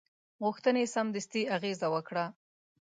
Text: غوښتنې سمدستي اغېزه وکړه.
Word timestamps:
غوښتنې 0.43 0.83
سمدستي 0.93 1.41
اغېزه 1.55 1.87
وکړه. 1.93 2.25